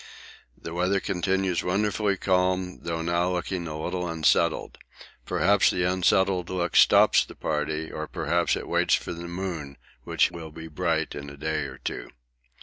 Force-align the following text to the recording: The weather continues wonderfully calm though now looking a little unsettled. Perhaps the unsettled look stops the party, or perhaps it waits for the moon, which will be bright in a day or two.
The 0.59 0.73
weather 0.73 0.99
continues 0.99 1.63
wonderfully 1.63 2.17
calm 2.17 2.79
though 2.81 3.03
now 3.03 3.31
looking 3.33 3.67
a 3.67 3.79
little 3.79 4.09
unsettled. 4.09 4.79
Perhaps 5.27 5.69
the 5.69 5.83
unsettled 5.83 6.49
look 6.49 6.75
stops 6.75 7.23
the 7.23 7.35
party, 7.35 7.91
or 7.91 8.07
perhaps 8.07 8.55
it 8.55 8.67
waits 8.67 8.95
for 8.95 9.13
the 9.13 9.27
moon, 9.27 9.77
which 10.03 10.31
will 10.31 10.49
be 10.51 10.67
bright 10.67 11.13
in 11.13 11.29
a 11.29 11.37
day 11.37 11.65
or 11.65 11.77
two. 11.77 12.09